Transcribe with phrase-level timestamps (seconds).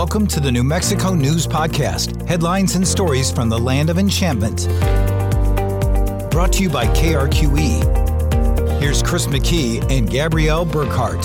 [0.00, 4.66] Welcome to the New Mexico News Podcast headlines and stories from the land of enchantment.
[6.30, 8.80] Brought to you by KRQE.
[8.80, 11.20] Here's Chris McKee and Gabrielle Burkhart.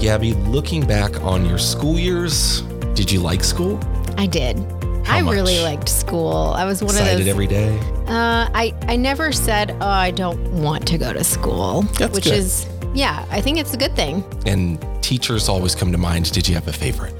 [0.00, 2.62] Gabby, looking back on your school years,
[2.94, 3.78] did you like school?
[4.18, 4.58] I did.
[5.06, 5.32] How I much?
[5.32, 6.52] really liked school.
[6.56, 7.28] I was one Excited of those.
[7.28, 7.78] every day?
[8.08, 12.24] uh, I I never said, "Oh, I don't want to go to school," That's which
[12.24, 12.32] good.
[12.34, 13.26] is yeah.
[13.30, 14.24] I think it's a good thing.
[14.46, 16.30] And teachers always come to mind.
[16.32, 17.14] Did you have a favorite?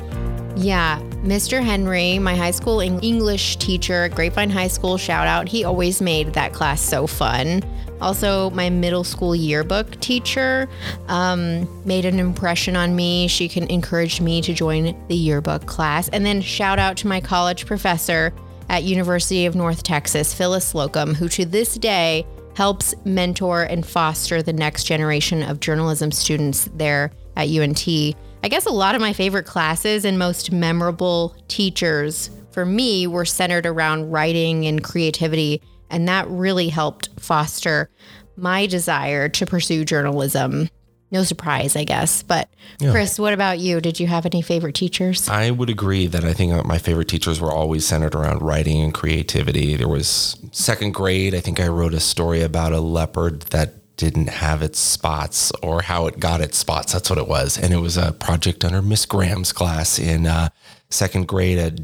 [0.56, 1.62] Yeah, Mr.
[1.62, 5.48] Henry, my high school English teacher at Grapevine High School, shout out.
[5.48, 7.62] He always made that class so fun.
[8.01, 10.69] Also, my middle school yearbook teacher
[11.09, 13.28] um, made an impression on me.
[13.28, 16.09] She can encourage me to join the yearbook class.
[16.09, 18.33] And then shout out to my college professor
[18.69, 22.27] at University of North Texas, Phyllis Slocum, who to this day
[22.60, 27.88] helps mentor and foster the next generation of journalism students there at UNT.
[27.88, 33.25] I guess a lot of my favorite classes and most memorable teachers for me were
[33.25, 37.88] centered around writing and creativity, and that really helped foster
[38.36, 40.69] my desire to pursue journalism.
[41.11, 42.22] No surprise, I guess.
[42.22, 43.80] But Chris, what about you?
[43.80, 45.28] Did you have any favorite teachers?
[45.28, 48.94] I would agree that I think my favorite teachers were always centered around writing and
[48.94, 49.75] creativity.
[49.77, 54.28] There was second grade, I think I wrote a story about a leopard that didn't
[54.28, 56.92] have its spots or how it got its spots.
[56.92, 57.58] That's what it was.
[57.58, 60.48] And it was a project under Miss Graham's class in uh,
[60.88, 61.81] second grade at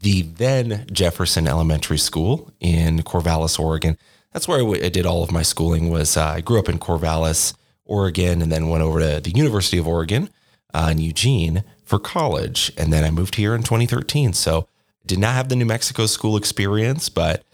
[0.00, 3.98] the then Jefferson Elementary School in Corvallis, Oregon.
[4.32, 5.90] That's where I w- I did all of my schooling.
[5.90, 7.52] Was uh, I grew up in Corvallis,
[7.90, 10.30] Oregon, and then went over to the University of Oregon
[10.72, 14.32] uh, in Eugene for college, and then I moved here in 2013.
[14.32, 14.68] So
[15.04, 17.44] did not have the New Mexico school experience, but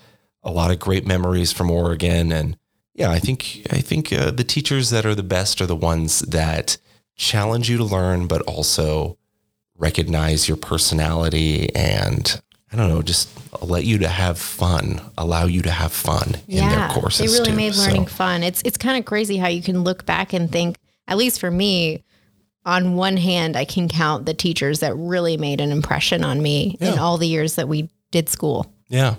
[0.42, 2.30] a lot of great memories from Oregon.
[2.30, 2.58] And
[2.94, 6.20] yeah, I think I think uh, the teachers that are the best are the ones
[6.20, 6.76] that
[7.16, 9.16] challenge you to learn, but also
[9.78, 12.40] recognize your personality and
[12.72, 13.28] I don't know, just
[13.62, 17.32] let you to have fun, allow you to have fun in their courses.
[17.32, 17.56] They really too.
[17.56, 18.42] made learning So, fun.
[18.42, 21.50] It's it's kind of crazy how you can look back and think, at least for
[21.50, 22.02] me,
[22.64, 26.76] on one hand, I can count the teachers that really made an impression on me
[26.80, 28.72] in all the years that we did school.
[28.88, 29.16] yeah.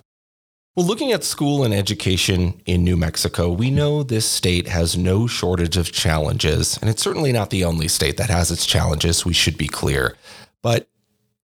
[0.75, 5.25] Well, looking at school and education in New Mexico, we know this state has no
[5.25, 9.25] shortage of challenges, and it's certainly not the only state that has its challenges.
[9.25, 10.16] We should be clear.
[10.62, 10.88] But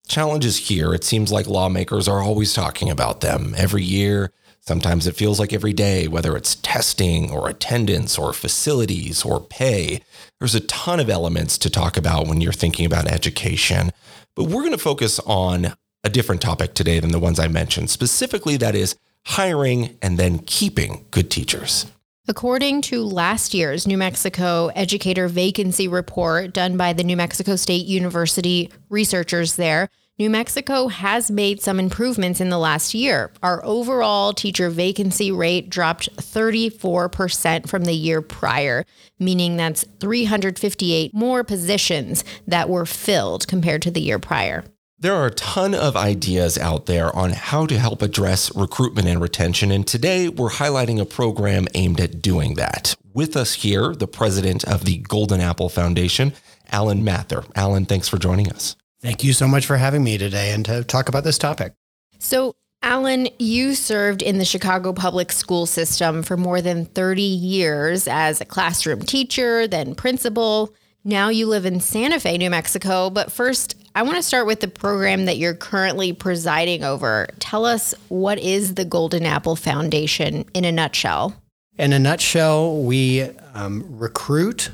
[0.08, 4.32] challenges here, it seems like lawmakers are always talking about them every year.
[4.60, 10.02] Sometimes it feels like every day, whether it's testing or attendance or facilities or pay.
[10.40, 13.92] There's a ton of elements to talk about when you're thinking about education.
[14.36, 17.90] But we're going to focus on a different topic today than the ones I mentioned.
[17.90, 21.86] Specifically, that is hiring and then keeping good teachers.
[22.26, 27.86] According to last year's New Mexico Educator Vacancy Report done by the New Mexico State
[27.86, 33.34] University researchers there, New Mexico has made some improvements in the last year.
[33.44, 38.86] Our overall teacher vacancy rate dropped 34% from the year prior,
[39.20, 44.64] meaning that's 358 more positions that were filled compared to the year prior.
[45.04, 49.20] There are a ton of ideas out there on how to help address recruitment and
[49.20, 52.96] retention, and today we're highlighting a program aimed at doing that.
[53.14, 56.32] With us here, the president of the Golden Apple Foundation,
[56.72, 57.44] Alan Mather.
[57.54, 58.78] Alan, thanks for joining us.
[59.02, 61.74] Thank you so much for having me today and to talk about this topic.
[62.20, 68.08] So, Alan, you served in the Chicago public school system for more than 30 years
[68.08, 70.74] as a classroom teacher, then principal.
[71.04, 73.10] Now you live in Santa Fe, New Mexico.
[73.10, 77.28] But first, I want to start with the program that you're currently presiding over.
[77.38, 81.36] Tell us what is the Golden Apple Foundation in a nutshell?
[81.78, 83.22] In a nutshell, we
[83.54, 84.72] um, recruit,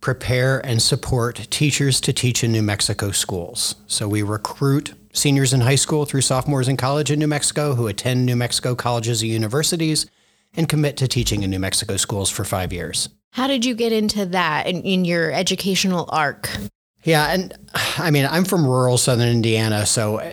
[0.00, 3.74] prepare, and support teachers to teach in New Mexico schools.
[3.88, 7.88] So we recruit seniors in high school through sophomores in college in New Mexico who
[7.88, 10.06] attend New Mexico colleges and universities
[10.54, 13.08] and commit to teaching in New Mexico schools for five years.
[13.32, 16.48] How did you get into that in, in your educational arc?
[17.06, 17.54] Yeah, and
[17.98, 20.32] I mean, I'm from rural southern Indiana, so uh,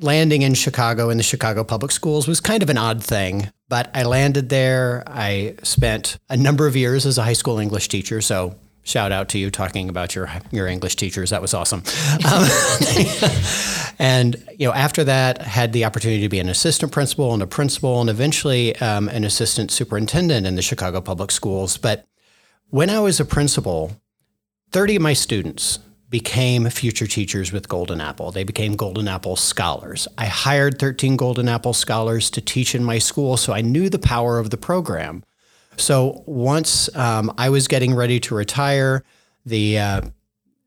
[0.00, 3.50] landing in Chicago in the Chicago public schools was kind of an odd thing.
[3.68, 5.04] But I landed there.
[5.06, 9.28] I spent a number of years as a high school English teacher, so shout out
[9.28, 11.30] to you talking about your your English teachers.
[11.30, 11.82] That was awesome.
[12.24, 12.48] Um,
[13.98, 17.46] and you know, after that, had the opportunity to be an assistant principal and a
[17.46, 21.76] principal, and eventually um, an assistant superintendent in the Chicago public schools.
[21.76, 22.06] But
[22.70, 23.92] when I was a principal,
[24.72, 25.78] 30 of my students
[26.10, 28.32] became future teachers with Golden Apple.
[28.32, 30.08] They became Golden Apple scholars.
[30.18, 33.98] I hired 13 Golden Apple scholars to teach in my school, so I knew the
[33.98, 35.22] power of the program.
[35.76, 39.04] So once um, I was getting ready to retire,
[39.46, 40.00] The uh,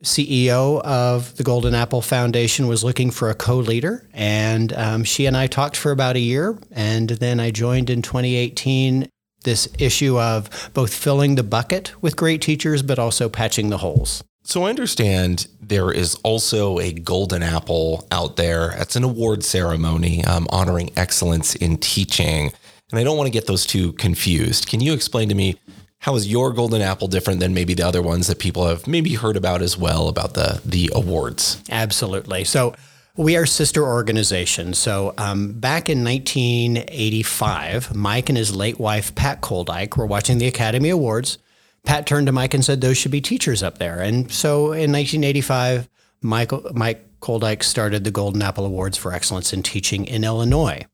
[0.03, 5.25] CEO of the Golden Apple Foundation was looking for a co leader, and um, she
[5.25, 6.57] and I talked for about a year.
[6.71, 9.07] And then I joined in 2018
[9.43, 14.23] this issue of both filling the bucket with great teachers, but also patching the holes.
[14.43, 18.71] So I understand there is also a golden apple out there.
[18.71, 22.51] It's an award ceremony um, honoring excellence in teaching.
[22.91, 24.67] And I don't want to get those two confused.
[24.67, 25.57] Can you explain to me
[25.99, 29.13] how is your golden apple different than maybe the other ones that people have maybe
[29.13, 31.63] heard about as well about the the awards?
[31.69, 32.43] Absolutely.
[32.43, 32.75] So
[33.15, 34.77] we are sister organizations.
[34.77, 40.47] So um, back in 1985, Mike and his late wife Pat Koldyke were watching the
[40.47, 41.37] Academy Awards.
[41.83, 44.91] Pat turned to Mike and said, "Those should be teachers up there." And so in
[44.91, 45.89] 1985,
[46.21, 50.85] Michael, Mike Koldyke started the Golden Apple Awards for Excellence in Teaching in Illinois.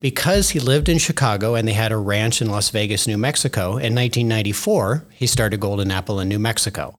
[0.00, 3.70] Because he lived in Chicago and they had a ranch in Las Vegas, New Mexico,
[3.70, 6.98] in 1994, he started Golden Apple in New Mexico.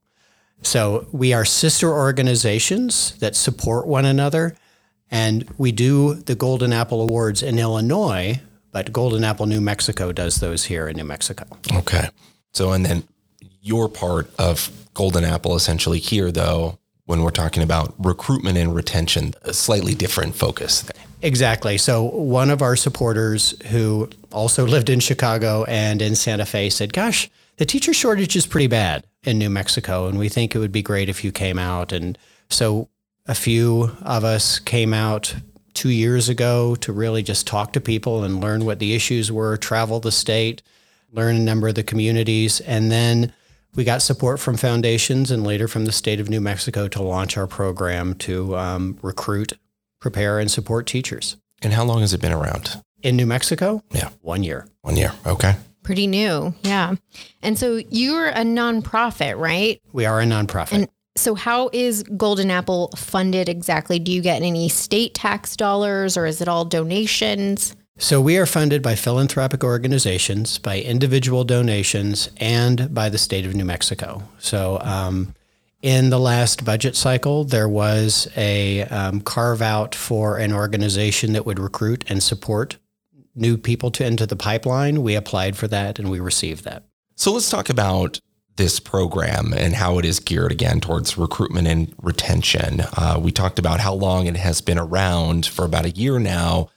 [0.63, 4.55] So we are sister organizations that support one another.
[5.11, 8.41] And we do the Golden Apple Awards in Illinois,
[8.71, 11.45] but Golden Apple New Mexico does those here in New Mexico.
[11.73, 12.09] Okay.
[12.55, 13.03] So, and then
[13.61, 19.33] your part of Golden Apple essentially here, though, when we're talking about recruitment and retention,
[19.41, 20.89] a slightly different focus.
[21.21, 21.77] Exactly.
[21.77, 26.93] So, one of our supporters who also lived in Chicago and in Santa Fe said,
[26.93, 30.71] Gosh, the teacher shortage is pretty bad in New Mexico, and we think it would
[30.71, 31.91] be great if you came out.
[31.91, 32.17] And
[32.49, 32.87] so,
[33.25, 35.35] a few of us came out
[35.73, 39.57] two years ago to really just talk to people and learn what the issues were,
[39.57, 40.61] travel the state,
[41.15, 43.33] learn a number of the communities, and then
[43.75, 47.37] we got support from foundations and later from the state of New Mexico to launch
[47.37, 49.53] our program to um, recruit,
[49.99, 51.37] prepare, and support teachers.
[51.61, 52.81] And how long has it been around?
[53.01, 53.81] In New Mexico?
[53.91, 54.09] Yeah.
[54.21, 54.67] One year.
[54.81, 55.13] One year.
[55.25, 55.55] Okay.
[55.83, 56.53] Pretty new.
[56.63, 56.95] Yeah.
[57.41, 59.79] And so you're a nonprofit, right?
[59.93, 60.71] We are a nonprofit.
[60.71, 63.99] And so how is Golden Apple funded exactly?
[63.99, 67.75] Do you get any state tax dollars or is it all donations?
[67.97, 73.55] So we are funded by philanthropic organizations, by individual donations, and by the state of
[73.55, 74.23] New Mexico.
[74.37, 75.33] So um,
[75.81, 81.45] in the last budget cycle, there was a um, carve out for an organization that
[81.45, 82.77] would recruit and support
[83.33, 85.01] new people to enter the pipeline.
[85.01, 86.83] We applied for that and we received that.
[87.15, 88.19] So let's talk about
[88.57, 92.81] this program and how it is geared again towards recruitment and retention.
[92.97, 96.69] Uh, we talked about how long it has been around for about a year now.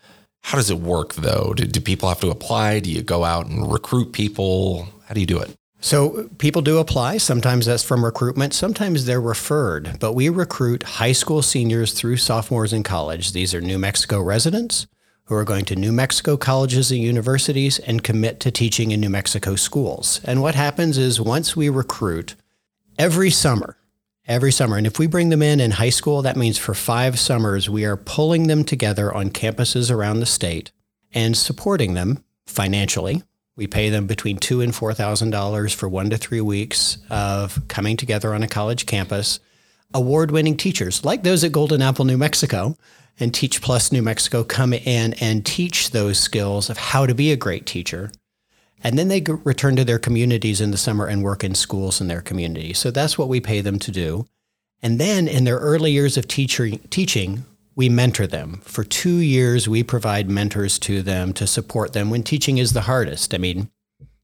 [0.48, 1.52] How does it work though?
[1.54, 2.80] Do, do people have to apply?
[2.80, 4.88] Do you go out and recruit people?
[5.06, 5.54] How do you do it?
[5.80, 7.18] So people do apply.
[7.18, 8.54] Sometimes that's from recruitment.
[8.54, 9.98] Sometimes they're referred.
[10.00, 13.32] But we recruit high school seniors through sophomores in college.
[13.32, 14.86] These are New Mexico residents
[15.24, 19.10] who are going to New Mexico colleges and universities and commit to teaching in New
[19.10, 20.22] Mexico schools.
[20.24, 22.36] And what happens is once we recruit
[22.98, 23.76] every summer,
[24.28, 24.76] every summer.
[24.76, 27.84] And if we bring them in in high school, that means for five summers, we
[27.84, 30.70] are pulling them together on campuses around the state
[31.12, 33.22] and supporting them financially.
[33.56, 37.66] We pay them between two and four thousand dollars for one to three weeks of
[37.66, 39.40] coming together on a college campus.
[39.94, 42.76] Award-winning teachers, like those at Golden Apple, New Mexico,
[43.18, 47.32] and Teach Plus New Mexico, come in and teach those skills of how to be
[47.32, 48.12] a great teacher
[48.82, 52.08] and then they return to their communities in the summer and work in schools in
[52.08, 52.72] their community.
[52.72, 54.26] So that's what we pay them to do.
[54.82, 57.44] And then in their early years of teacher, teaching,
[57.74, 58.60] we mentor them.
[58.64, 62.82] For two years, we provide mentors to them to support them when teaching is the
[62.82, 63.34] hardest.
[63.34, 63.70] I mean,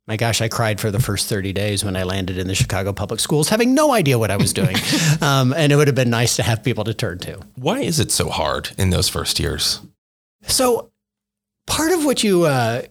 [0.06, 2.92] my gosh, I cried for the first 30 days when I landed in the Chicago
[2.92, 4.76] public schools, having no idea what I was doing.
[5.20, 7.40] um, and it would have been nice to have people to turn to.
[7.54, 9.80] Why is it so hard in those first years?
[10.46, 10.90] So,
[11.66, 12.82] part of what you uh,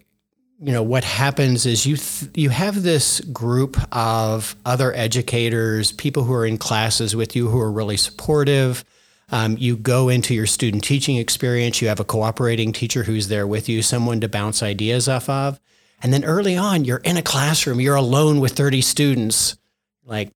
[0.64, 6.24] you know what happens is you th- you have this group of other educators, people
[6.24, 8.82] who are in classes with you who are really supportive.
[9.30, 11.82] Um, you go into your student teaching experience.
[11.82, 15.60] You have a cooperating teacher who's there with you, someone to bounce ideas off of.
[16.02, 17.78] And then early on, you're in a classroom.
[17.78, 19.58] You're alone with 30 students.
[20.04, 20.32] Like,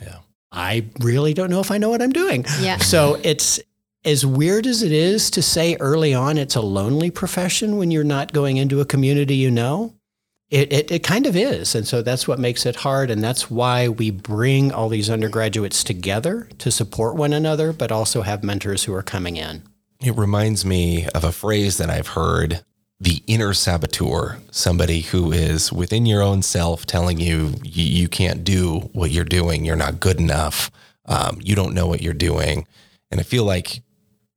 [0.00, 2.46] yeah, I really don't know if I know what I'm doing.
[2.60, 2.78] Yeah.
[2.78, 3.60] So it's
[4.06, 8.04] as weird as it is to say early on it's a lonely profession when you're
[8.04, 9.92] not going into a community you know,
[10.48, 11.74] it, it, it, kind of is.
[11.74, 13.10] And so that's what makes it hard.
[13.10, 18.22] And that's why we bring all these undergraduates together to support one another, but also
[18.22, 19.64] have mentors who are coming in.
[20.00, 22.64] It reminds me of a phrase that I've heard
[23.00, 28.44] the inner saboteur, somebody who is within your own self telling you you, you can't
[28.44, 30.70] do what you're doing, you're not good enough,
[31.06, 32.66] um, you don't know what you're doing.
[33.10, 33.82] And I feel like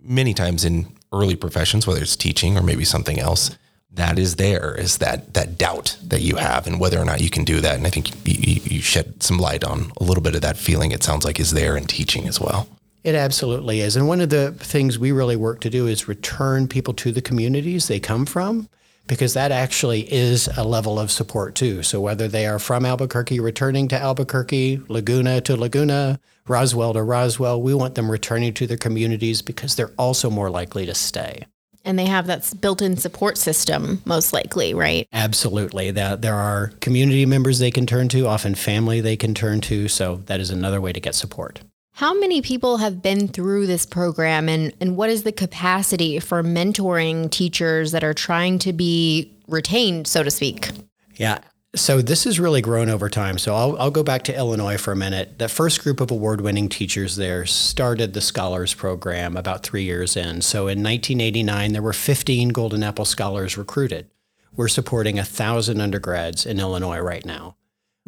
[0.10, 3.56] many times in early professions, whether it's teaching or maybe something else,
[3.92, 7.30] that is there is that that doubt that you have and whether or not you
[7.30, 7.76] can do that.
[7.76, 10.92] And I think you, you shed some light on a little bit of that feeling
[10.92, 12.68] it sounds like is there in teaching as well.
[13.04, 13.96] It absolutely is.
[13.96, 17.22] And one of the things we really work to do is return people to the
[17.22, 18.70] communities they come from
[19.10, 21.84] because that actually is a level of support too.
[21.84, 27.62] So whether they are from Albuquerque returning to Albuquerque, Laguna to Laguna, Roswell to Roswell,
[27.62, 31.46] we want them returning to their communities because they're also more likely to stay.
[31.84, 35.08] And they have that built-in support system, most likely, right?
[35.12, 35.92] Absolutely.
[35.92, 39.88] That there are community members they can turn to, often family they can turn to.
[39.88, 41.62] So that is another way to get support.
[42.00, 46.42] How many people have been through this program and, and what is the capacity for
[46.42, 50.70] mentoring teachers that are trying to be retained, so to speak?
[51.16, 51.40] Yeah.
[51.76, 53.38] So this has really grown over time.
[53.38, 55.40] So I'll, I'll go back to Illinois for a minute.
[55.40, 60.16] The first group of award winning teachers there started the Scholars Program about three years
[60.16, 60.42] in.
[60.42, 64.10] So in 1989, there were 15 Golden Apple Scholars recruited.
[64.56, 67.58] We're supporting 1,000 undergrads in Illinois right now.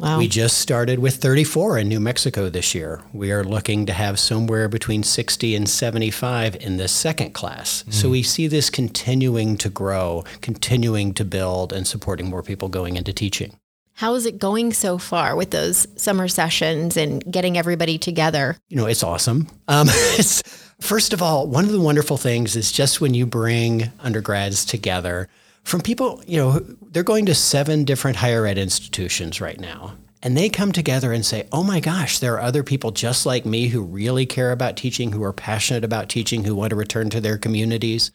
[0.02, 0.18] Wow.
[0.18, 3.00] We just started with 34 in New Mexico this year.
[3.12, 7.84] We are looking to have somewhere between 60 and 75 in the second class.
[7.84, 7.92] Mm.
[7.92, 12.96] So we see this continuing to grow, continuing to build, and supporting more people going
[12.96, 13.56] into teaching.
[13.92, 18.56] How is it going so far with those summer sessions and getting everybody together?
[18.68, 19.46] You know, it's awesome.
[19.68, 19.86] Um,
[20.18, 20.42] it's,
[20.80, 25.28] first of all, one of the wonderful things is just when you bring undergrads together,
[25.62, 29.96] from people, you know, they're going to seven different higher ed institutions right now.
[30.22, 33.44] And they come together and say, oh my gosh, there are other people just like
[33.44, 37.10] me who really care about teaching, who are passionate about teaching, who want to return
[37.10, 38.12] to their communities.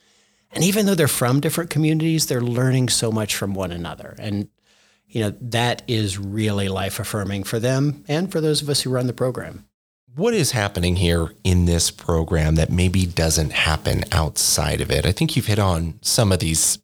[0.51, 4.15] And even though they're from different communities, they're learning so much from one another.
[4.19, 4.47] And,
[5.07, 8.89] you know, that is really life affirming for them and for those of us who
[8.89, 9.65] run the program.
[10.15, 15.05] What is happening here in this program that maybe doesn't happen outside of it?
[15.05, 16.79] I think you've hit on some of these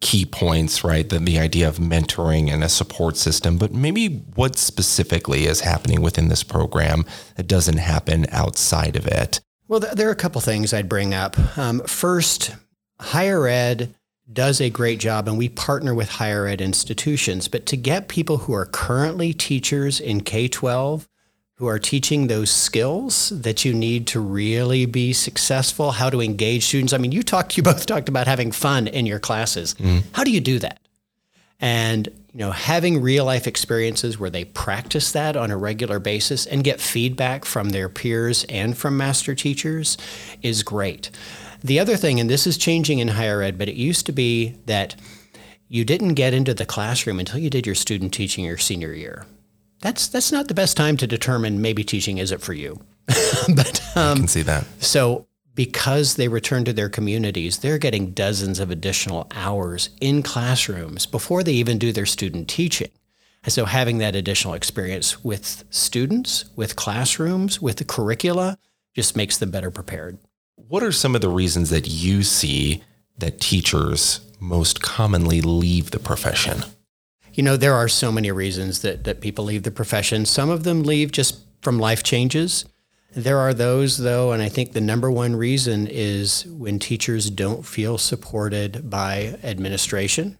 [0.00, 1.08] key points, right?
[1.08, 6.02] The, the idea of mentoring and a support system, but maybe what specifically is happening
[6.02, 7.04] within this program
[7.36, 9.40] that doesn't happen outside of it?
[9.66, 11.58] Well, there are a couple things I'd bring up.
[11.58, 12.54] Um, first,
[13.00, 13.94] higher ed
[14.30, 17.48] does a great job, and we partner with higher ed institutions.
[17.48, 21.08] But to get people who are currently teachers in K 12
[21.56, 26.66] who are teaching those skills that you need to really be successful, how to engage
[26.66, 26.92] students.
[26.92, 29.74] I mean, you talked, you both talked about having fun in your classes.
[29.74, 30.02] Mm.
[30.12, 30.80] How do you do that?
[31.60, 36.46] And you know, having real life experiences where they practice that on a regular basis
[36.46, 39.96] and get feedback from their peers and from master teachers
[40.42, 41.10] is great.
[41.62, 44.56] The other thing, and this is changing in higher ed, but it used to be
[44.66, 44.96] that
[45.68, 49.24] you didn't get into the classroom until you did your student teaching your senior year
[49.84, 52.80] that's that's not the best time to determine maybe teaching isn't for you.
[53.54, 54.64] but um, I can see that.
[54.78, 61.04] So because they return to their communities, they're getting dozens of additional hours in classrooms
[61.04, 62.90] before they even do their student teaching.
[63.44, 68.56] And so having that additional experience with students, with classrooms, with the curricula
[68.94, 70.16] just makes them better prepared.
[70.56, 72.82] What are some of the reasons that you see
[73.18, 76.64] that teachers most commonly leave the profession?
[77.34, 80.24] You know, there are so many reasons that, that people leave the profession.
[80.24, 82.64] Some of them leave just from life changes.
[83.12, 87.66] There are those, though, and I think the number one reason is when teachers don't
[87.66, 90.38] feel supported by administration.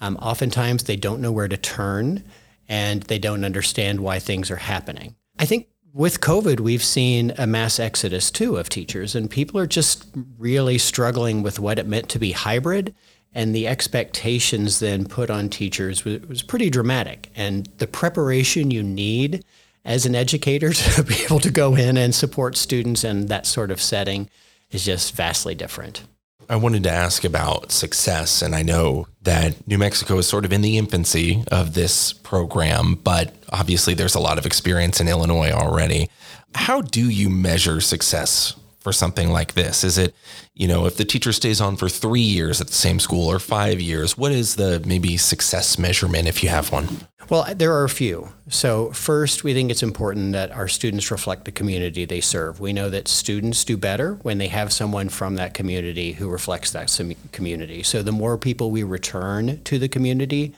[0.00, 2.24] Um, oftentimes, they don't know where to turn
[2.68, 5.14] and they don't understand why things are happening.
[5.38, 9.66] I think with COVID, we've seen a mass exodus too of teachers, and people are
[9.66, 10.06] just
[10.38, 12.94] really struggling with what it meant to be hybrid
[13.36, 17.30] and the expectations then put on teachers was, was, pretty dramatic.
[17.36, 19.44] And the preparation you need
[19.84, 23.70] as an educator to be able to go in and support students in that sort
[23.70, 24.30] of setting
[24.70, 26.04] is just vastly different.
[26.48, 30.52] I wanted to ask about success, and I know that New Mexico is sort of
[30.52, 35.50] in the infancy of this program, but obviously there's a lot of experience in Illinois
[35.50, 36.08] already.
[36.54, 38.54] How do you measure success
[38.86, 39.82] for something like this?
[39.82, 40.14] Is it,
[40.54, 43.40] you know, if the teacher stays on for three years at the same school or
[43.40, 46.86] five years, what is the maybe success measurement if you have one?
[47.28, 48.28] Well, there are a few.
[48.48, 52.60] So, first, we think it's important that our students reflect the community they serve.
[52.60, 56.70] We know that students do better when they have someone from that community who reflects
[56.70, 56.86] that
[57.32, 57.82] community.
[57.82, 60.54] So, the more people we return to the community,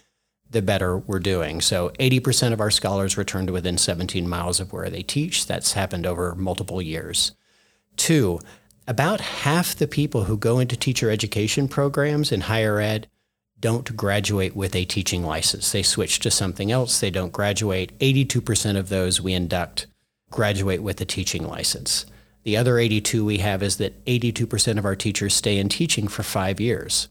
[0.50, 1.62] the better we're doing.
[1.62, 5.46] So 80% of our scholars return to within 17 miles of where they teach.
[5.46, 7.32] That's happened over multiple years.
[7.98, 8.40] Two,
[8.86, 13.06] about half the people who go into teacher education programs in higher ed
[13.60, 15.70] don't graduate with a teaching license.
[15.72, 17.00] They switch to something else.
[17.00, 17.98] They don't graduate.
[17.98, 19.88] 82% of those we induct
[20.30, 22.06] graduate with a teaching license.
[22.44, 26.22] The other 82 we have is that 82% of our teachers stay in teaching for
[26.22, 27.08] five years.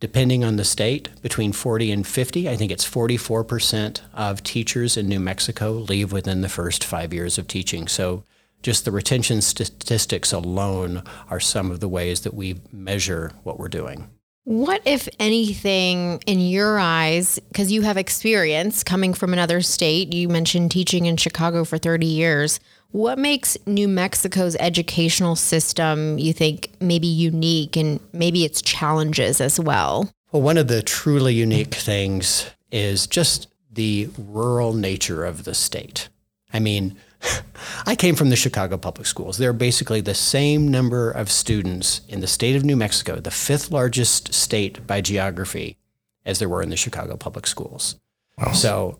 [0.00, 2.48] depending on the state, between 40 and 50.
[2.48, 7.38] I think it's 44% of teachers in New Mexico leave within the first five years
[7.38, 7.88] of teaching.
[7.88, 8.24] So
[8.62, 13.68] just the retention statistics alone are some of the ways that we measure what we're
[13.68, 14.10] doing.
[14.44, 20.28] What, if anything, in your eyes, because you have experience coming from another state, you
[20.28, 22.60] mentioned teaching in Chicago for 30 years.
[22.92, 29.58] What makes New Mexico's educational system, you think, maybe unique and maybe its challenges as
[29.58, 30.12] well?
[30.30, 36.08] Well, one of the truly unique things is just the rural nature of the state.
[36.52, 36.96] I mean,
[37.86, 39.38] I came from the Chicago Public Schools.
[39.38, 43.30] There are basically the same number of students in the state of New Mexico, the
[43.30, 45.76] fifth largest state by geography,
[46.24, 47.96] as there were in the Chicago Public Schools.
[48.38, 48.52] Wow.
[48.52, 48.98] So,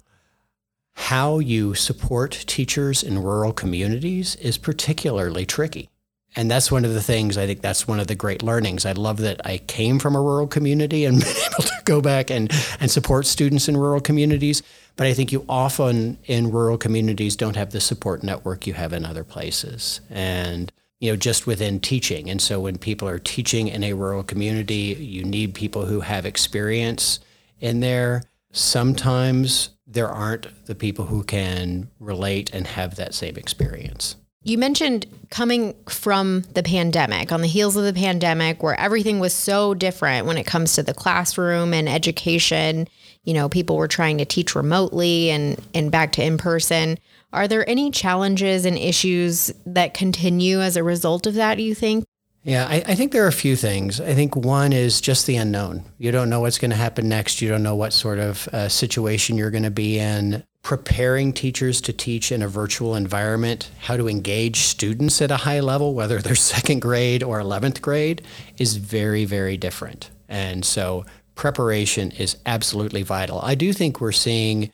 [0.94, 5.90] how you support teachers in rural communities is particularly tricky.
[6.36, 8.84] And that's one of the things I think that's one of the great learnings.
[8.84, 12.30] I love that I came from a rural community and been able to go back
[12.30, 14.62] and, and support students in rural communities.
[14.96, 18.92] But I think you often in rural communities don't have the support network you have
[18.92, 20.02] in other places.
[20.10, 22.30] And you know, just within teaching.
[22.30, 26.24] And so when people are teaching in a rural community, you need people who have
[26.24, 27.20] experience
[27.60, 28.22] in there.
[28.50, 34.16] Sometimes there aren't the people who can relate and have that same experience.
[34.46, 39.34] You mentioned coming from the pandemic, on the heels of the pandemic, where everything was
[39.34, 42.86] so different when it comes to the classroom and education.
[43.24, 46.96] You know, people were trying to teach remotely and, and back to in person.
[47.32, 52.04] Are there any challenges and issues that continue as a result of that, you think?
[52.44, 54.00] Yeah, I, I, think there are a few things.
[54.00, 55.84] I think one is just the unknown.
[55.98, 57.42] You don't know what's going to happen next.
[57.42, 61.80] You don't know what sort of uh, situation you're going to be in preparing teachers
[61.80, 66.20] to teach in a virtual environment, how to engage students at a high level, whether
[66.20, 68.20] they're second grade or 11th grade,
[68.58, 70.10] is very, very different.
[70.28, 71.06] And so
[71.36, 73.40] preparation is absolutely vital.
[73.42, 74.72] I do think we're seeing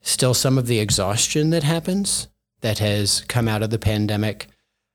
[0.00, 2.28] still some of the exhaustion that happens
[2.62, 4.46] that has come out of the pandemic.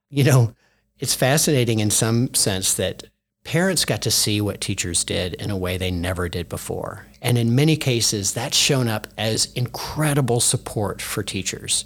[0.10, 0.56] You know,
[0.98, 3.04] it's fascinating in some sense that
[3.44, 7.06] parents got to see what teachers did in a way they never did before.
[7.22, 11.86] And in many cases, that's shown up as incredible support for teachers.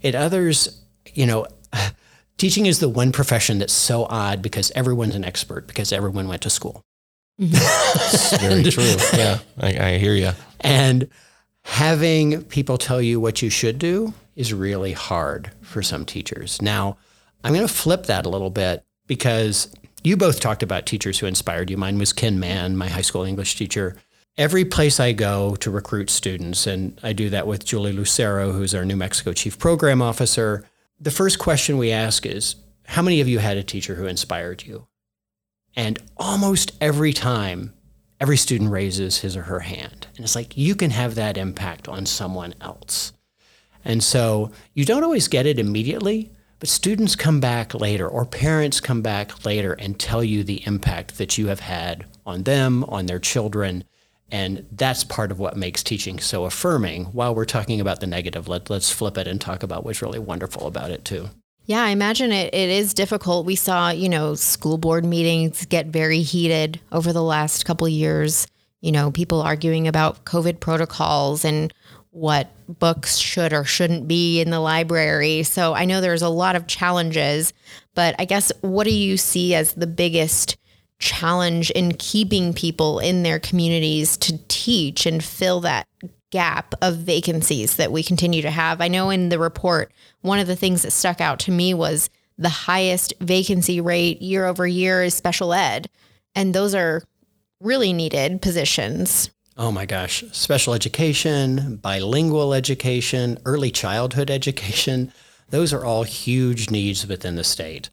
[0.00, 0.82] In others,
[1.14, 1.46] you know,
[2.38, 6.42] teaching is the one profession that's so odd because everyone's an expert because everyone went
[6.42, 6.82] to school.
[7.40, 8.46] Mm-hmm.
[8.46, 9.18] very true.
[9.18, 10.32] Yeah, I, I hear you.
[10.60, 11.08] And
[11.62, 16.60] having people tell you what you should do is really hard for some teachers.
[16.60, 16.98] Now,
[17.42, 19.72] I'm going to flip that a little bit because
[20.02, 21.76] you both talked about teachers who inspired you.
[21.76, 23.96] Mine was Ken Mann, my high school English teacher.
[24.36, 28.74] Every place I go to recruit students, and I do that with Julie Lucero, who's
[28.74, 30.64] our New Mexico Chief Program Officer,
[30.98, 34.64] the first question we ask is How many of you had a teacher who inspired
[34.64, 34.86] you?
[35.76, 37.74] And almost every time,
[38.20, 40.06] every student raises his or her hand.
[40.16, 43.12] And it's like, you can have that impact on someone else.
[43.84, 48.80] And so you don't always get it immediately, but students come back later, or parents
[48.80, 53.06] come back later and tell you the impact that you have had on them, on
[53.06, 53.82] their children.
[54.30, 57.06] And that's part of what makes teaching so affirming.
[57.06, 60.20] While we're talking about the negative, let, let's flip it and talk about what's really
[60.20, 61.30] wonderful about it, too.
[61.64, 63.46] Yeah, I imagine it, it is difficult.
[63.46, 68.46] We saw, you know, school board meetings get very heated over the last couple years.
[68.80, 71.72] You know, people arguing about COVID protocols and
[72.10, 75.42] what books should or shouldn't be in the library.
[75.42, 77.52] So I know there's a lot of challenges,
[77.94, 80.56] but I guess what do you see as the biggest
[80.98, 85.86] challenge in keeping people in their communities to teach and fill that
[86.30, 88.80] gap of vacancies that we continue to have?
[88.80, 92.10] I know in the report, one of the things that stuck out to me was
[92.36, 95.88] the highest vacancy rate year over year is special ed.
[96.34, 97.02] And those are
[97.60, 99.30] really needed positions.
[99.56, 105.12] Oh my gosh, special education, bilingual education, early childhood education,
[105.50, 107.90] those are all huge needs within the state.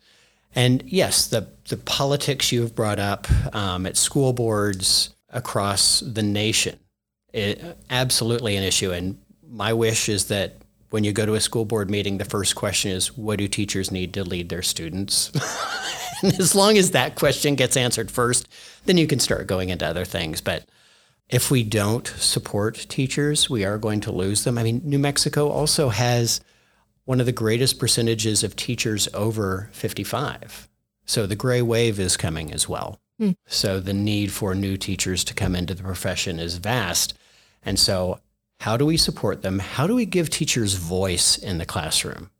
[0.55, 6.79] And yes, the, the politics you've brought up um, at school boards across the nation,
[7.33, 8.91] it, absolutely an issue.
[8.91, 10.55] And my wish is that
[10.89, 13.91] when you go to a school board meeting, the first question is, what do teachers
[13.91, 15.31] need to lead their students?
[16.23, 18.47] and as long as that question gets answered first,
[18.85, 20.39] then you can start going into other things.
[20.39, 20.65] But
[21.29, 24.57] if we don't support teachers, we are going to lose them.
[24.57, 26.39] I mean, New Mexico also has
[27.05, 30.67] one of the greatest percentages of teachers over 55.
[31.05, 32.99] So the gray wave is coming as well.
[33.19, 33.35] Mm.
[33.47, 37.13] So the need for new teachers to come into the profession is vast.
[37.63, 38.19] And so,
[38.59, 39.59] how do we support them?
[39.59, 42.31] How do we give teachers voice in the classroom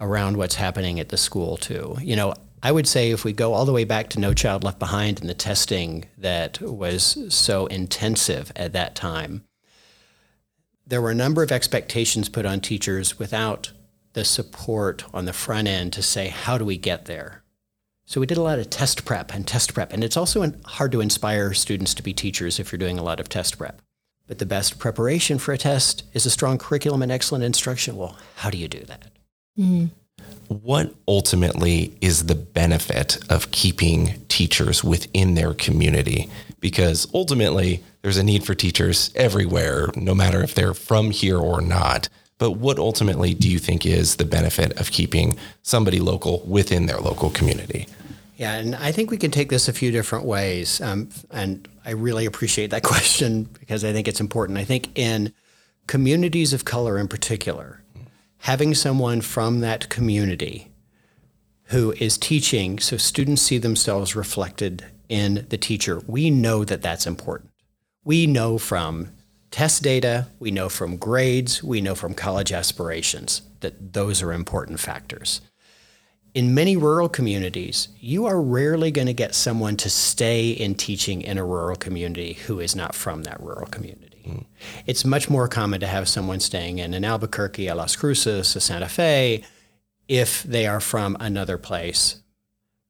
[0.00, 1.96] around what's happening at the school, too?
[2.00, 4.64] You know, I would say if we go all the way back to No Child
[4.64, 9.44] Left Behind and the testing that was so intensive at that time,
[10.86, 13.72] there were a number of expectations put on teachers without
[14.14, 17.42] the support on the front end to say, how do we get there?
[18.06, 19.92] So we did a lot of test prep and test prep.
[19.92, 23.18] And it's also hard to inspire students to be teachers if you're doing a lot
[23.20, 23.82] of test prep.
[24.28, 27.96] But the best preparation for a test is a strong curriculum and excellent instruction.
[27.96, 29.10] Well, how do you do that?
[29.58, 29.90] Mm.
[30.48, 36.30] What ultimately is the benefit of keeping teachers within their community?
[36.60, 41.60] Because ultimately, there's a need for teachers everywhere, no matter if they're from here or
[41.60, 42.08] not.
[42.38, 46.98] But what ultimately do you think is the benefit of keeping somebody local within their
[46.98, 47.88] local community?
[48.36, 50.80] Yeah, and I think we can take this a few different ways.
[50.80, 54.58] Um, and I really appreciate that question because I think it's important.
[54.58, 55.32] I think in
[55.86, 57.80] communities of color in particular,
[58.46, 60.70] having someone from that community
[61.64, 67.08] who is teaching so students see themselves reflected in the teacher, we know that that's
[67.08, 67.50] important.
[68.04, 69.08] We know from
[69.50, 74.78] test data, we know from grades, we know from college aspirations that those are important
[74.78, 75.40] factors.
[76.32, 81.20] In many rural communities, you are rarely going to get someone to stay in teaching
[81.20, 84.05] in a rural community who is not from that rural community.
[84.26, 84.44] Mm.
[84.86, 88.60] It's much more common to have someone staying in an Albuquerque, a Las Cruces, a
[88.60, 89.44] Santa Fe,
[90.08, 92.22] if they are from another place.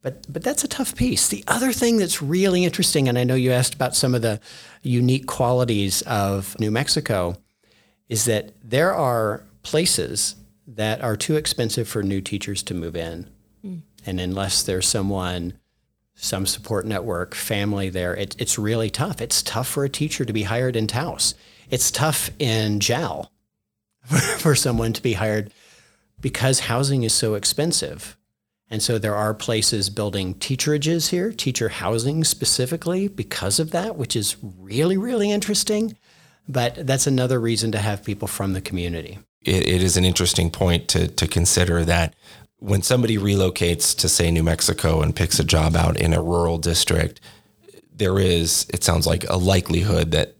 [0.02, 1.28] But, but that's a tough piece.
[1.28, 4.40] The other thing that's really interesting, and I know you asked about some of the
[4.82, 7.36] unique qualities of New Mexico,
[8.08, 13.30] is that there are places that are too expensive for new teachers to move in.
[14.06, 15.54] And unless there's someone,
[16.16, 19.20] some support network, family there, it, it's really tough.
[19.20, 21.34] It's tough for a teacher to be hired in Taos.
[21.70, 23.30] It's tough in JAL
[24.38, 25.52] for someone to be hired
[26.20, 28.16] because housing is so expensive.
[28.68, 34.16] And so there are places building teacherages here, teacher housing specifically because of that, which
[34.16, 35.96] is really, really interesting.
[36.48, 39.18] But that's another reason to have people from the community.
[39.42, 42.14] it, it is an interesting point to, to consider that
[42.58, 46.58] when somebody relocates to say New Mexico and picks a job out in a rural
[46.58, 47.20] district,
[47.94, 50.34] there is, it sounds like a likelihood that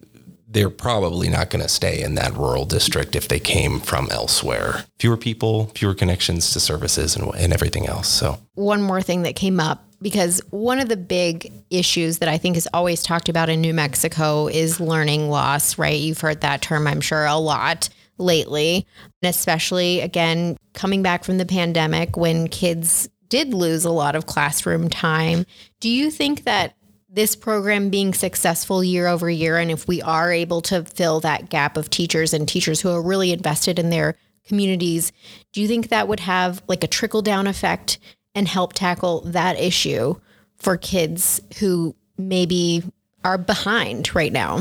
[0.48, 4.84] they're probably not going to stay in that rural district if they came from elsewhere.
[4.98, 8.08] Fewer people, fewer connections to services and, and everything else.
[8.08, 12.38] So, one more thing that came up because one of the big issues that I
[12.38, 15.98] think is always talked about in New Mexico is learning loss, right?
[15.98, 18.86] You've heard that term, I'm sure, a lot lately,
[19.22, 24.26] and especially again, coming back from the pandemic when kids did lose a lot of
[24.26, 25.44] classroom time.
[25.80, 26.74] Do you think that
[27.08, 31.48] this program being successful year over year, and if we are able to fill that
[31.48, 35.12] gap of teachers and teachers who are really invested in their communities,
[35.52, 37.98] do you think that would have like a trickle down effect
[38.34, 40.14] and help tackle that issue
[40.58, 42.82] for kids who maybe
[43.24, 44.60] are behind right now?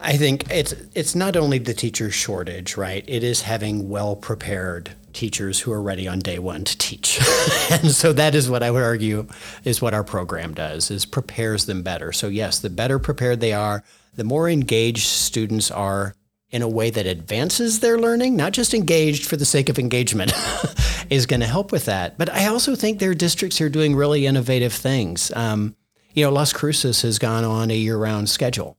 [0.00, 3.04] I think it's it's not only the teacher shortage, right?
[3.06, 7.20] It is having well prepared teachers who are ready on day one to teach.
[7.70, 9.26] and so that is what I would argue
[9.62, 12.12] is what our program does, is prepares them better.
[12.12, 13.82] So yes, the better prepared they are,
[14.16, 16.14] the more engaged students are
[16.50, 20.32] in a way that advances their learning, not just engaged for the sake of engagement,
[21.10, 22.18] is going to help with that.
[22.18, 25.32] But I also think there are districts here doing really innovative things.
[25.34, 25.74] Um,
[26.12, 28.76] you know, Las Cruces has gone on a year round schedule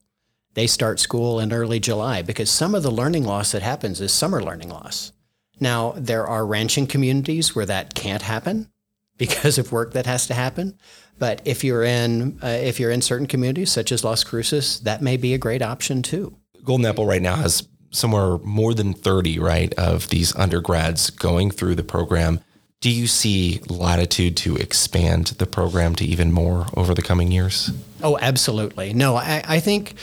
[0.56, 4.10] they start school in early July because some of the learning loss that happens is
[4.10, 5.12] summer learning loss.
[5.60, 8.70] Now, there are ranching communities where that can't happen
[9.18, 10.78] because of work that has to happen.
[11.18, 15.02] But if you're in uh, if you're in certain communities such as Las Cruces, that
[15.02, 16.34] may be a great option too.
[16.64, 21.74] Golden Apple right now has somewhere more than 30, right, of these undergrads going through
[21.74, 22.40] the program.
[22.80, 27.70] Do you see latitude to expand the program to even more over the coming years?
[28.02, 28.92] Oh, absolutely.
[28.92, 29.94] No, I, I think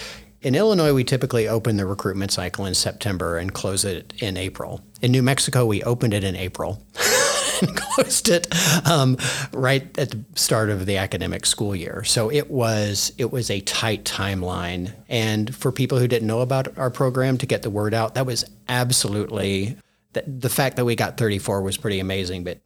[0.44, 4.82] in Illinois, we typically open the recruitment cycle in September and close it in April.
[5.02, 6.84] In New Mexico, we opened it in April
[7.62, 8.48] and closed it
[8.86, 9.18] um,
[9.54, 12.04] right at the start of the academic school year.
[12.04, 16.78] So it was it was a tight timeline, and for people who didn't know about
[16.78, 19.78] our program to get the word out, that was absolutely
[20.12, 22.44] the, the fact that we got 34 was pretty amazing.
[22.44, 22.60] But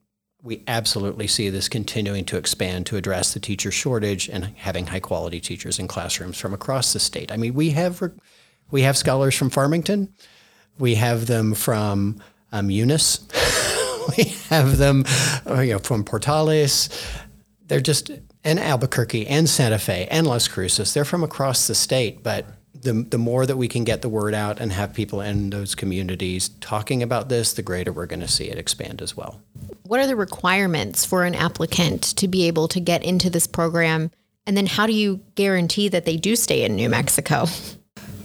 [0.47, 5.01] we absolutely see this continuing to expand to address the teacher shortage and having high
[5.01, 7.33] quality teachers in classrooms from across the state.
[7.33, 8.01] I mean, we have
[8.71, 10.13] we have scholars from Farmington,
[10.79, 13.27] we have them from um, Eunice,
[14.17, 15.03] we have them
[15.45, 16.89] uh, you know from Portales.
[17.67, 18.09] They're just
[18.45, 20.93] and Albuquerque and Santa Fe and Las Cruces.
[20.93, 24.33] They're from across the state, but the, the more that we can get the word
[24.33, 28.27] out and have people in those communities talking about this, the greater we're going to
[28.29, 29.41] see it expand as well
[29.87, 34.11] what are the requirements for an applicant to be able to get into this program?
[34.45, 37.45] And then how do you guarantee that they do stay in New Mexico?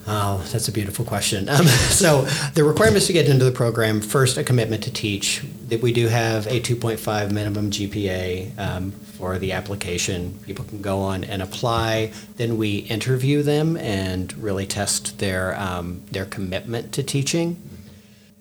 [0.06, 1.48] Oh, that's a beautiful question.
[1.48, 2.22] Um, so,
[2.54, 5.44] the requirements to get into the program first, a commitment to teach.
[5.68, 10.38] That we do have a 2.5 minimum GPA um, for the application.
[10.44, 12.12] People can go on and apply.
[12.36, 17.56] Then we interview them and really test their um, their commitment to teaching.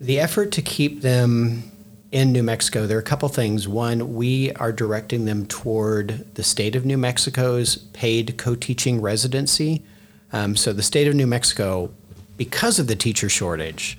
[0.00, 1.71] The effort to keep them
[2.12, 3.66] in New Mexico, there are a couple things.
[3.66, 9.82] One, we are directing them toward the state of New Mexico's paid co teaching residency.
[10.30, 11.92] Um, so the state of New Mexico,
[12.36, 13.98] because of the teacher shortage,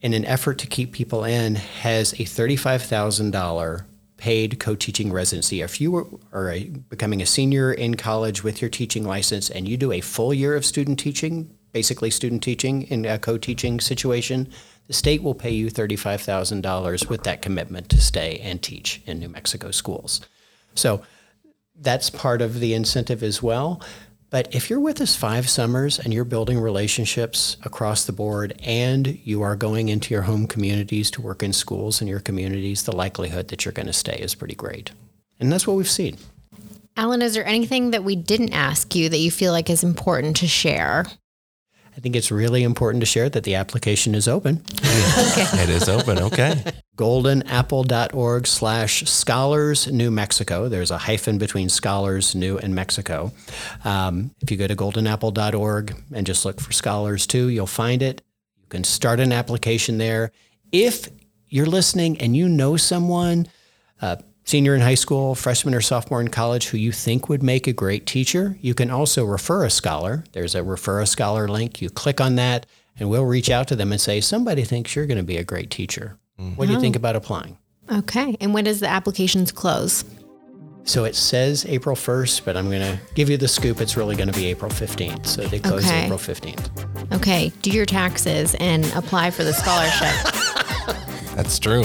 [0.00, 3.84] in an effort to keep people in, has a $35,000
[4.16, 5.60] paid co teaching residency.
[5.60, 9.76] If you are a, becoming a senior in college with your teaching license and you
[9.76, 14.48] do a full year of student teaching, basically student teaching in a co teaching situation,
[14.86, 19.28] the state will pay you $35,000 with that commitment to stay and teach in New
[19.28, 20.20] Mexico schools.
[20.74, 21.02] So
[21.76, 23.80] that's part of the incentive as well.
[24.30, 29.18] But if you're with us five summers and you're building relationships across the board and
[29.24, 32.94] you are going into your home communities to work in schools in your communities, the
[32.94, 34.92] likelihood that you're going to stay is pretty great.
[35.40, 36.16] And that's what we've seen.
[36.96, 40.36] Alan, is there anything that we didn't ask you that you feel like is important
[40.36, 41.06] to share?
[42.00, 44.62] I think it's really important to share that the application is open.
[44.72, 46.16] It is open.
[46.18, 46.64] Okay.
[46.96, 53.32] goldenapple.org slash scholars new mexico there's a hyphen between scholars new and mexico
[53.84, 58.20] um, if you go to goldenapple.org and just look for scholars too you'll find it
[58.60, 60.30] you can start an application there
[60.72, 61.08] if
[61.48, 63.46] you're listening and you know someone
[64.02, 64.16] uh,
[64.50, 67.72] senior in high school freshman or sophomore in college who you think would make a
[67.72, 71.88] great teacher you can also refer a scholar there's a refer a scholar link you
[71.88, 72.66] click on that
[72.98, 75.44] and we'll reach out to them and say somebody thinks you're going to be a
[75.44, 76.54] great teacher mm-hmm.
[76.56, 76.98] what do you think oh.
[76.98, 77.56] about applying?
[77.90, 78.36] Okay.
[78.40, 80.04] And when does the applications close?
[80.84, 83.80] So it says April 1st, but I'm going to give you the scoop.
[83.80, 85.26] It's really going to be April 15th.
[85.26, 86.04] So they close Okay.
[86.04, 87.12] April 15th.
[87.12, 87.52] Okay.
[87.62, 91.34] Do your taxes and apply for the scholarship.
[91.36, 91.84] That's true.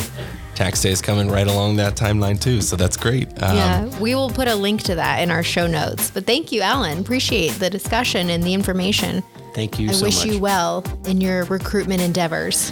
[0.56, 3.28] Tax day is coming right along that timeline too, so that's great.
[3.44, 4.00] Um, yeah.
[4.00, 6.10] We will put a link to that in our show notes.
[6.10, 7.00] But thank you, Alan.
[7.00, 9.22] Appreciate the discussion and the information.
[9.54, 10.34] Thank you I so wish much.
[10.34, 12.72] you well in your recruitment endeavors.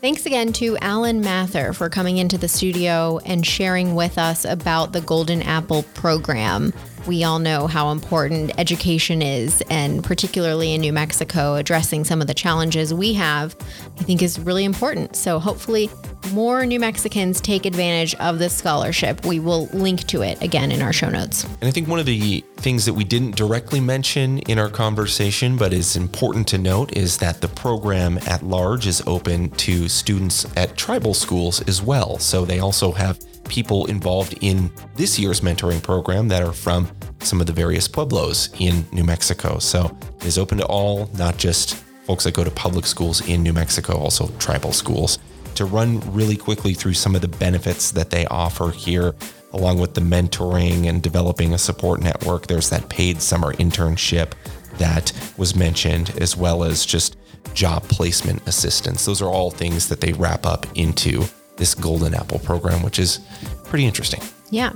[0.00, 4.92] Thanks again to Alan Mather for coming into the studio and sharing with us about
[4.92, 6.72] the Golden Apple program.
[7.06, 12.26] We all know how important education is, and particularly in New Mexico, addressing some of
[12.26, 13.56] the challenges we have,
[13.98, 15.16] I think is really important.
[15.16, 15.90] So, hopefully,
[16.32, 19.24] more New Mexicans take advantage of this scholarship.
[19.24, 21.44] We will link to it again in our show notes.
[21.44, 25.56] And I think one of the things that we didn't directly mention in our conversation,
[25.56, 30.46] but is important to note, is that the program at large is open to students
[30.56, 32.18] at tribal schools as well.
[32.18, 36.88] So they also have people involved in this year's mentoring program that are from
[37.20, 39.58] some of the various pueblos in New Mexico.
[39.58, 41.74] So it is open to all, not just
[42.04, 45.18] folks that go to public schools in New Mexico, also tribal schools
[45.54, 49.14] to run really quickly through some of the benefits that they offer here,
[49.52, 52.46] along with the mentoring and developing a support network.
[52.46, 54.32] There's that paid summer internship
[54.78, 57.16] that was mentioned, as well as just
[57.52, 59.04] job placement assistance.
[59.04, 61.24] Those are all things that they wrap up into
[61.60, 63.20] this Golden Apple program, which is
[63.64, 64.20] pretty interesting.
[64.50, 64.72] Yeah.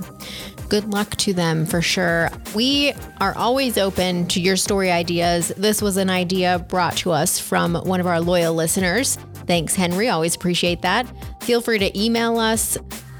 [0.69, 2.29] Good luck to them for sure.
[2.55, 5.49] We are always open to your story ideas.
[5.57, 9.17] This was an idea brought to us from one of our loyal listeners.
[9.47, 10.09] Thanks, Henry.
[10.09, 11.11] Always appreciate that.
[11.43, 12.77] Feel free to email us,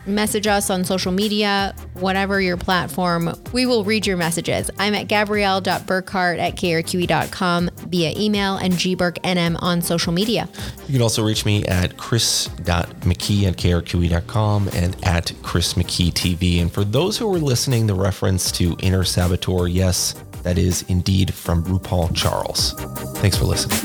[0.08, 3.34] message us on social media, whatever your platform.
[3.52, 4.70] We will read your messages.
[4.80, 10.48] I'm at gabrielle.burkhart at krqe.com via email and gburknm on social media.
[10.88, 16.62] You can also reach me at chris.mckee at krqe.com and at Chris McKee TV.
[16.62, 21.34] And for those who were listening, the reference to Inner Saboteur, yes, that is indeed
[21.34, 22.74] from RuPaul Charles.
[23.20, 23.80] Thanks for listening.